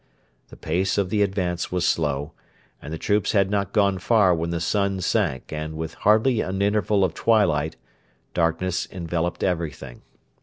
The 0.47 0.57
pace 0.57 0.97
of 0.97 1.11
the 1.11 1.21
advance 1.21 1.71
was 1.71 1.85
slow, 1.85 2.33
and 2.81 2.91
the 2.91 2.97
troops 2.97 3.33
had 3.33 3.51
not 3.51 3.71
gone 3.71 3.99
far 3.99 4.33
when 4.33 4.49
the 4.49 4.59
sun 4.59 4.99
sank 4.99 5.53
and, 5.53 5.77
with 5.77 5.93
hardly 5.93 6.41
an 6.41 6.59
interval 6.59 7.03
of 7.03 7.13
twilight, 7.13 7.75
darkness 8.33 8.87
enveloped 8.91 9.43
everything. 9.43 10.01